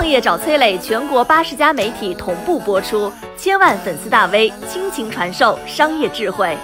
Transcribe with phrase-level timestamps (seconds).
[0.00, 6.56] 创业找崔磊，全国八十家媒体同步播出，千万粉丝大 V 倾情传授商业智慧。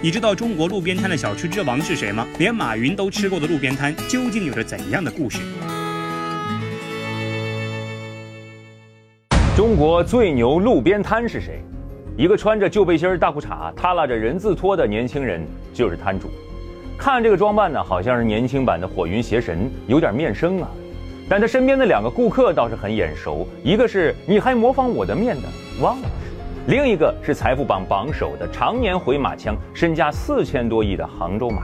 [0.00, 2.28] 你知道中国路边摊的小吃之王是谁吗？
[2.38, 5.40] 连马云都吃过的路边摊，究竟有着怎样的故事？
[9.56, 11.60] 中国最牛路边摊是谁？
[12.16, 16.30] 一个穿着旧背心、大裤衩、耷拉着人字拖的年轻人就是摊主。
[16.96, 20.68] 看这个装扮呢，好像是年轻版的火云邪神，有点面生啊。
[21.28, 25.42] 但他身边的两个顾客倒是很眼熟，一个是你还模仿我的面的
[25.80, 26.14] 汪老师。
[26.66, 31.62] 另一个是财富榜榜首的常年回马枪、身家四千多亿的杭州马，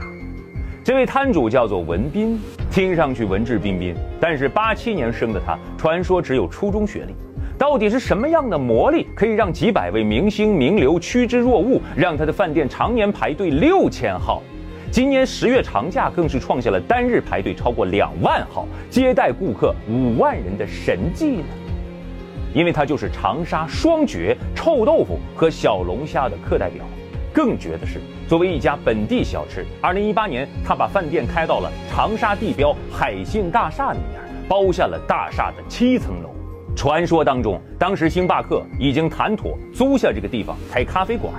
[0.83, 2.39] 这位摊主叫做文斌，
[2.71, 7.15] 听上去文质彬彬，但是八七年生的他，传说只有初中学历。
[7.57, 14.41] 到底是什么样的魔力，可以让几百位明星名流趋之若鹜，让他的饭店常年排队六千号？
[14.91, 21.45] 今年十月长假更是创下了单日排队超过两万号、接待顾客五万人的神迹呢？
[22.53, 26.83] 因为他就是长沙双绝臭豆腐和小龙虾的课代表，
[27.33, 36.29] 更绝的是，作为一家本地小吃，二零一八年他把饭店开到了长沙地标海信大厦里面，包下了大厦的七层楼。
[36.75, 41.33] 传说当中，当时星巴克已经谈妥租下这个地方开咖啡馆，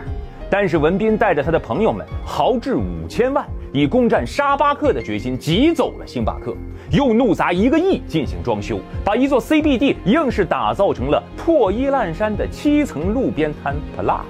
[0.53, 3.43] 但是文斌带着他的朋友们豪掷五千万。
[3.73, 6.55] 以攻占沙巴克的决心挤走了星巴克，
[6.91, 14.21] 又怒砸一个亿进行装修，把一座 CBD 硬是打造成了破衣烂衫的七层路边摊 Plus。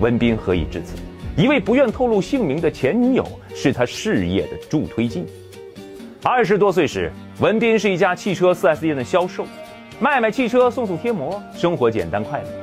[0.00, 0.98] 文斌何以至此？
[1.34, 5.24] 一位不愿透露姓名的前女友是他事业的助推剂。
[6.22, 9.46] 二十多岁时，文斌是一家汽车 4S 店的销售，
[9.98, 12.61] 卖卖汽车，送送贴膜，生活简单快乐。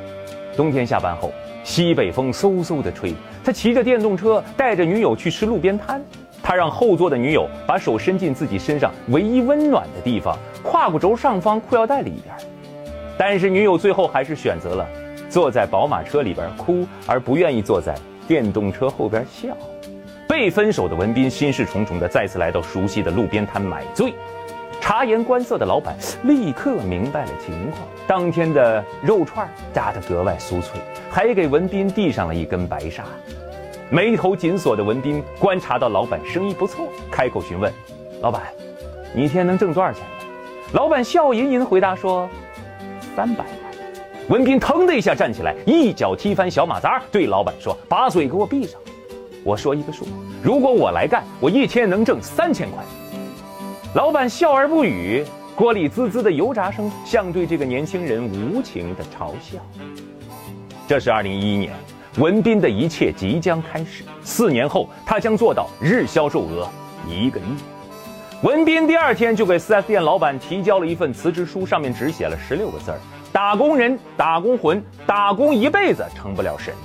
[0.56, 1.32] 冬天下班后。
[1.62, 6.02] 西北风嗖嗖地吹，他骑着电动车带着女友去吃路边摊。
[6.42, 12.34] 他让后座的女友把手伸进自己身上唯一温暖的地方——胯骨轴上方裤腰带里边。
[13.18, 14.88] 但是女友最后还是选择了
[15.30, 17.94] 坐在宝马车里边哭，而不愿意坐在
[18.28, 19.50] 电动车后边笑。
[20.28, 24.14] 被分手的文斌心事重重地再次来到熟悉的路边摊买醉。
[24.90, 33.04] 察言观色的老板立刻明白了情况，当天的肉串炸得格外酥脆，还给文斌递上了一根白沙。
[33.92, 37.72] 眉头紧锁的文斌观察到老板生意不错，开口询问
[38.20, 38.42] ：“老板，
[39.14, 40.02] 你一天能挣多少钱？”
[40.74, 42.28] 老板笑吟吟回答说
[43.16, 43.54] ：“三百万。”
[44.28, 48.82] 文斌腾的一下站起来，一脚踢翻小马扎，对老板说：“把嘴给我闭上！
[49.44, 50.08] 我说一个数，
[50.42, 52.84] 如果我来干，我一天能挣三千块。”
[53.96, 59.58] 老板笑而不语，锅里滋滋的油炸声像对这个年轻人无情的嘲笑。
[60.88, 61.74] 这是二零一一年，
[62.20, 64.04] 文斌的一切即将开始。
[64.22, 66.70] 四年后，他将做到日销售额
[67.08, 67.44] 一个亿。
[68.44, 73.00] 文斌第二天就给 4S 店老板提交了一份辞职书，上面只写了十六个字儿：
[73.34, 76.76] 打工人，打工魂，打工一辈子成不了神。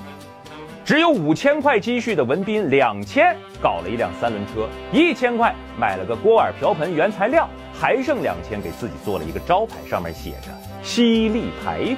[0.85, 10.49] 只有五千块积蓄的文斌，两千搞了一辆三轮车，一千块买了个锅碗瓢盆原材料，还剩两千给自己做了一个招牌，上面写着
[10.85, 11.97] “犀利排骨”。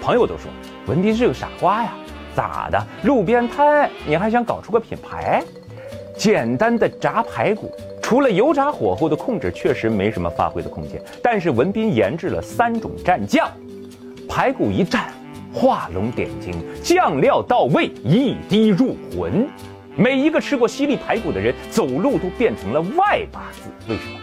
[0.00, 0.48] 朋友都说
[0.86, 1.92] 文斌是个傻瓜呀，
[2.36, 2.80] 咋的？
[3.02, 5.42] 路边摊你还想搞出个品牌？
[6.16, 11.02] 简单的炸排骨，除了油炸火候的控制，确实没什么发挥的空间。
[11.20, 13.50] 但是文斌研制了三种蘸酱，
[14.28, 15.00] 排骨一蘸。
[15.60, 16.54] 画龙点睛，
[16.84, 19.44] 酱料到位，一滴入魂。
[19.96, 23.68] 每一个吃过犀利排骨的人，走路都变成了外八字。
[23.88, 24.20] 为什么？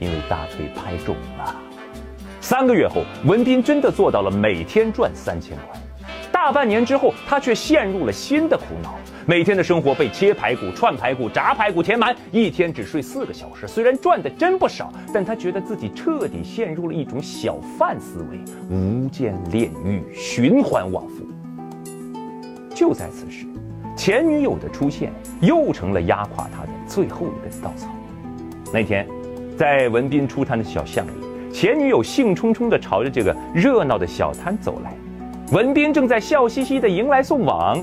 [0.00, 1.54] 因为大腿拍肿了。
[2.40, 5.78] 三个月后，文斌真的做到了每天赚三千块。
[6.44, 8.96] 大半年之后，他却陷入了新的苦恼。
[9.24, 13.66] 每天的生活被切排骨、串排骨、炸排骨填满，一天只睡四个小时。
[13.66, 18.38] 虽然赚的真不少，但他觉得自己彻底陷入了一种小贩思维，
[18.68, 21.24] 无间炼狱，循环往复。
[22.74, 23.46] 就在此时，
[23.96, 27.88] 前女友的出现又成了压垮他的最后一根稻草。
[28.70, 29.08] 那天，
[29.56, 34.94] 在文斌出摊的小巷里，前女友兴冲冲地朝着这个热闹的小摊走来，
[35.52, 37.82] 文斌正在笑嘻嘻地迎来送往。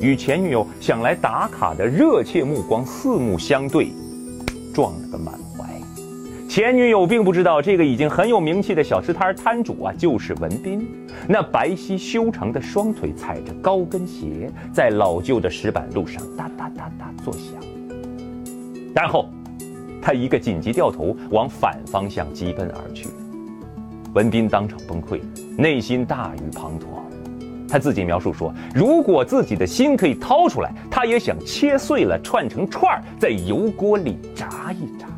[0.00, 3.88] 与前女友想来打卡的热切目光四目相对，
[4.72, 5.64] 撞了个满怀。
[6.48, 10.86] 前女友并不知道，这个已经很有名气的小吃摊摊主啊，就是文斌。
[11.26, 17.54] 那白皙修长的双腿踩着高跟鞋，在老旧的石板路上哒哒哒哒作响。
[18.94, 19.30] 然后，
[20.02, 23.08] 他一个紧急掉头，往反方向疾奔而去。
[24.14, 25.20] 文斌当场崩溃，
[25.58, 26.84] 内心大雨滂沱。
[27.68, 35.08] 他自己描述说：“如果自己的心可以掏出来，他也想切碎了串成串儿，在油锅里炸一炸。”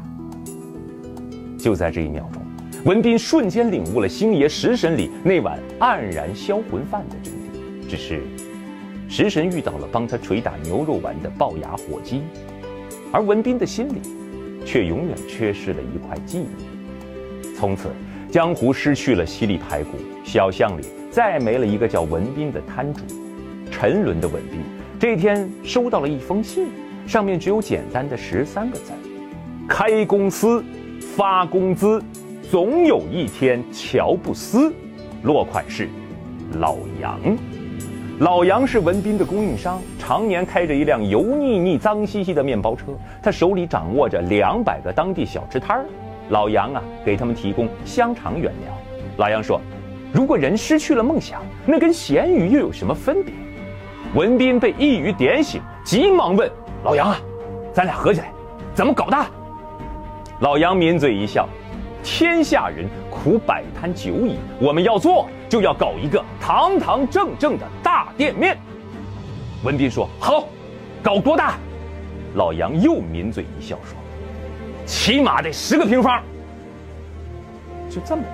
[1.59, 2.43] 就在这一秒钟，
[2.87, 7.91] 文斌瞬间领悟了星爷食神里那碗黯然销魂饭的真谛。
[7.91, 8.23] 只是，
[9.11, 12.23] 食神遇到了帮他捶打牛肉丸的龅牙火鸡，
[13.13, 14.01] 而文斌的心里，
[14.65, 17.55] 却永远缺失了一块记忆。
[17.55, 17.91] 从此，
[18.37, 19.93] 江湖失去了犀利排骨，
[20.23, 23.01] 小巷里再没了一个叫文斌的摊主。
[23.71, 24.61] 沉沦的文斌
[25.01, 26.69] 这一天收到了一封信，
[27.07, 28.93] 上面只有简单的十三个字：
[29.67, 30.63] 开公司。
[31.17, 32.03] 发工资，
[32.51, 34.71] 总有一天乔布斯。
[35.23, 35.89] 落款是
[36.59, 37.19] 老杨。
[38.19, 42.89] 老杨是文斌的供应商，常年开着一辆油腻腻、脏兮兮的面包车。
[43.23, 45.87] 他手里掌握着两百个当地小吃摊儿。
[46.31, 48.73] 老杨啊，给他们提供香肠原料。
[49.17, 49.61] 老杨说
[50.13, 53.33] ：“如果人失去了梦想，那跟咸鱼又有什么分别？”
[54.15, 56.51] 文斌被一语点醒，急忙问
[56.85, 57.19] 老杨啊
[57.73, 58.31] ：“咱俩合起来，
[58.75, 59.17] 怎么搞的？”
[60.41, 61.49] 老杨抿嘴一笑
[62.03, 68.57] ：“天下人苦摆摊久矣，我们要做就要搞一个堂堂正正的大店面。”
[69.65, 70.49] 文斌说：“好，
[71.03, 71.55] 搞多大？”
[72.35, 73.97] 老杨又抿嘴一笑说
[74.87, 76.23] ：“起码得十个平方。”
[77.91, 78.29] 就这么的，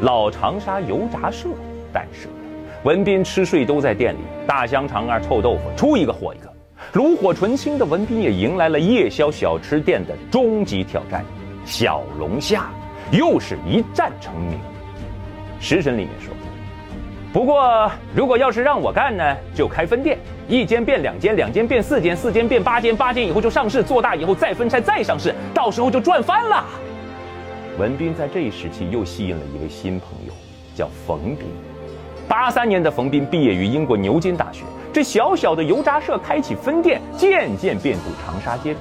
[0.00, 1.48] 老长沙油炸社
[1.92, 2.38] 诞生了。
[2.84, 6.52] 文斌吃睡都在店里，大香肠啊、臭豆腐，出一个火一个。
[6.92, 11.24] 炉火纯青的文斌也迎来了夜宵小吃店的终极挑战。
[11.64, 12.70] 小龙虾
[13.10, 14.58] 又是一战成名。
[15.60, 16.32] 食神里面说，
[17.32, 20.18] 不过如果要是让我干呢，就开分店，
[20.48, 26.64] 一间变两间，两间变四间，四间变八间，八间以后就上市，做大以后再分拆再上市，到时候就赚翻了。
[27.78, 30.32] 文斌在这一时期又吸引了一位新朋友，
[30.74, 31.46] 叫冯斌。
[32.26, 38.80] 八三年的冯斌毕业于英国牛津大学，这小小的油炸社开启分店，渐渐遍布长沙街头。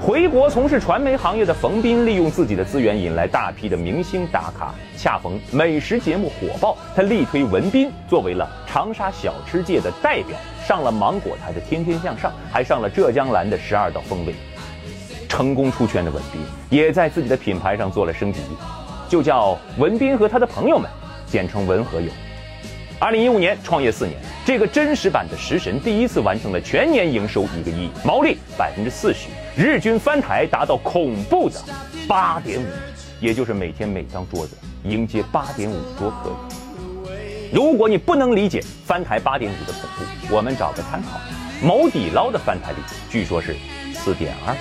[0.00, 4.74] 回国从事传媒行业的冯斌，利用自己的资源引来大批的明星打卡。
[4.96, 10.36] 恰逢美食节目火爆，他力推文斌作为了长沙小吃界的代表，
[10.66, 14.32] 上了芒果台的《天天向上》，还上了浙江蓝的《十二道锋味》。
[15.28, 16.40] 成功出圈的文斌，
[16.70, 18.40] 也在自己的品牌上做了升级，
[19.08, 20.90] 就叫文斌和他的朋友们，
[21.24, 22.10] 简称文和友。
[22.98, 31.60] 二零一五年创业四年，这个真实版的食神第一次完成了全年营收一个亿，毛利百分之四十，日均翻台达到恐怖的
[32.08, 32.66] 八点五，
[33.20, 36.63] 也就是每天每张桌子迎接八点五桌客人。
[37.54, 41.20] 如果你不能理解翻台八点五的恐怖，我们找个参考，
[41.62, 42.78] 某底捞的翻台率
[43.08, 43.54] 据说是
[43.94, 44.56] 四点二，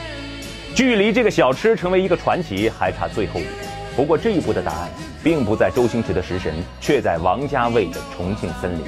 [0.75, 3.49] 距离这个小吃成为一个传奇还差最后一步。
[3.95, 4.89] 不过这一步的答案。
[5.23, 8.83] 并不在周星驰的食神，却在王家卫的重庆森林。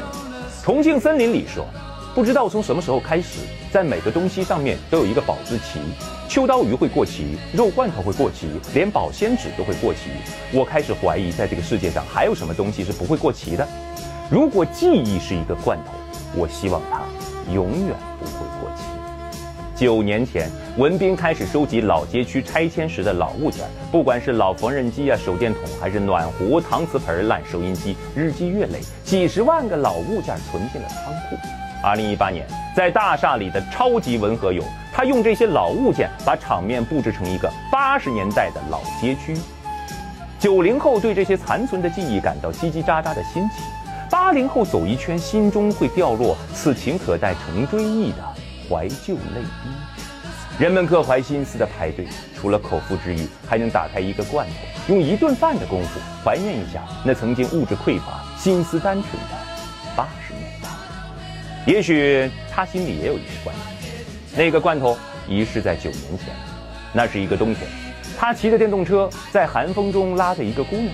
[0.61, 1.65] 重庆森林里说，
[2.15, 5.81] 不知道从什么时候开始，在每个东西上面都有一个保质期。
[6.29, 10.11] 秋刀鱼会过期，肉罐头会过期，连保鲜纸都会过期。
[10.53, 13.67] 我开始怀疑，在这个世界上还有什么东西是不会过期的。
[14.31, 15.91] 如果记忆是一个罐头，
[16.37, 17.01] 我希望它
[17.53, 18.83] 永远不会过期。
[19.75, 31.35] 九年前，文斌开始收集老街区拆迁时的老物件，不管是老缝纫机啊、手电筒，还是暖壶、搪瓷盆、烂收音机、日积月累，几十万个老物件存进了仓库。
[31.85, 32.43] 二零一八年，
[32.75, 39.37] 在大厦里的超级文和友，他用这些老物件把场面布置成一个八十年代的老街区。
[40.39, 43.57] 九零后对这些残存的记忆感到叽叽喳喳的新奇，
[44.09, 48.17] 八零后走一圈，心中会掉落“此情可待成追忆”的。
[48.67, 49.69] 怀旧泪滴，
[50.57, 59.44] 人们各怀心思的排队，除了口腹之欲，还能打开一个罐头，用一顿饭的功夫怀念一下那曾经物质匮乏、心思单纯的。
[61.65, 63.61] 也许他心里也有一个罐头，
[64.35, 66.27] 那个罐头遗失在九年前。
[66.93, 67.67] 那是一个冬天，
[68.17, 70.93] 他骑着电动车在寒风中拉着一个姑娘，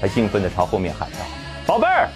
[0.00, 1.18] 他兴奋地朝后面喊道
[1.66, 2.08] ：“宝贝儿，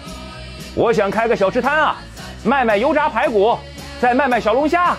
[0.73, 1.97] 我想开个小吃摊啊，
[2.43, 3.57] 卖卖油炸排骨。”
[4.01, 4.97] 再卖卖小龙虾，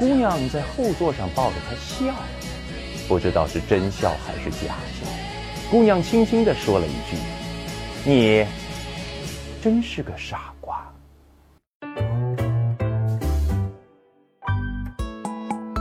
[0.00, 2.12] 姑娘在后座上抱着他笑，
[3.06, 5.08] 不知道是真笑还是假笑。
[5.70, 7.16] 姑娘轻轻地说了一句
[8.04, 8.44] ：“你
[9.62, 10.52] 真是个傻